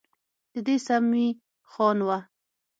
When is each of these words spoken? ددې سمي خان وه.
ددې 0.53 0.75
سمي 0.85 1.27
خان 1.71 1.97
وه. 2.07 2.17